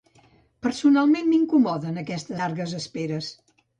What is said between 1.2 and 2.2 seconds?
m’incomoden